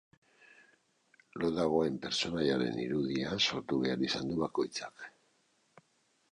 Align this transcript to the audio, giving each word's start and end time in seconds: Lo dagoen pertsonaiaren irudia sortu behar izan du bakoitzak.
Lo 1.41 1.49
dagoen 1.57 1.99
pertsonaiaren 2.07 2.81
irudia 2.87 3.37
sortu 3.49 3.81
behar 3.87 4.05
izan 4.11 4.33
du 4.33 4.41
bakoitzak. 4.43 5.09